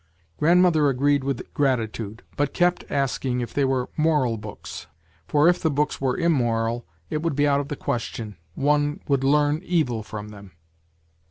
Grandmother 0.39 0.89
agreed 0.89 1.23
with 1.23 1.53
gratitude~~but 1.53 2.55
kept 2.55 2.89
asking 2.89 3.39
if 3.39 3.53
they 3.53 3.63
were 3.63 3.87
moral 3.95 4.35
books, 4.35 4.87
for 5.27 5.47
if 5.47 5.61
the 5.61 5.69
books 5.69 6.01
were 6.01 6.17
immoral 6.17 6.87
it 7.11 7.21
would 7.21 7.35
be 7.35 7.47
out 7.47 7.59
of 7.59 7.67
the 7.67 7.75
question, 7.75 8.35
one 8.55 8.99
would 9.07 9.23
learn 9.23 9.61
evil 9.63 10.01
from 10.01 10.29
them." 10.29 10.53